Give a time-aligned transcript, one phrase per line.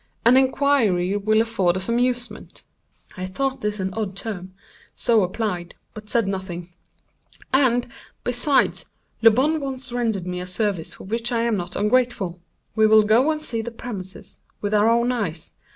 [0.25, 2.63] An inquiry will afford us amusement,"
[3.17, 4.55] [I thought this an odd term,
[4.95, 6.69] so applied, but said nothing]
[7.53, 7.87] "and,
[8.23, 8.85] besides,
[9.21, 12.39] Le Bon once rendered me a service for which I am not ungrateful.
[12.75, 15.51] We will go and see the premises with our own eyes.